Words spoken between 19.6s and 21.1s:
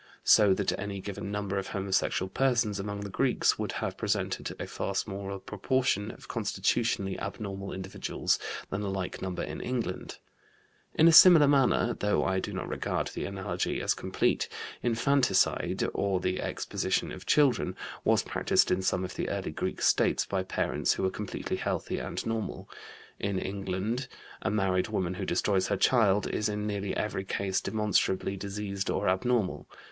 States by parents who